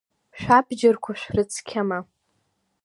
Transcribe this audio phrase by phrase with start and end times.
[0.39, 1.99] Шәабџьарқәа шәрыцқьама?